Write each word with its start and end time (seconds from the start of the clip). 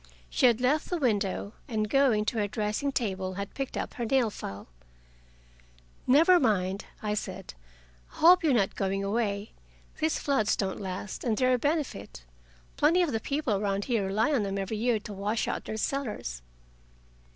She 0.31 0.47
had 0.47 0.59
left 0.59 0.89
the 0.89 0.97
window, 0.97 1.53
and 1.67 1.87
going 1.87 2.25
to 2.25 2.39
her 2.39 2.47
dressing 2.47 2.91
table, 2.91 3.35
had 3.35 3.53
picked 3.53 3.77
up 3.77 3.93
her 3.93 4.05
nail 4.05 4.31
file. 4.31 4.67
"Never 6.07 6.39
mind," 6.39 6.85
I 7.03 7.13
said. 7.13 7.53
"I 8.13 8.15
hope 8.15 8.43
you 8.43 8.49
are 8.49 8.53
not 8.53 8.75
going 8.75 9.03
away. 9.03 9.51
These 9.99 10.17
floods 10.17 10.55
don't 10.55 10.81
last, 10.81 11.23
and 11.23 11.37
they're 11.37 11.53
a 11.53 11.59
benefit. 11.59 12.25
Plenty 12.77 13.03
of 13.03 13.11
the 13.11 13.19
people 13.19 13.53
around 13.57 13.85
here 13.85 14.07
rely 14.07 14.33
on 14.33 14.43
'em 14.43 14.57
every 14.57 14.77
year 14.77 14.97
to 15.01 15.13
wash 15.13 15.47
out 15.47 15.65
their 15.65 15.77
cellars." 15.77 16.41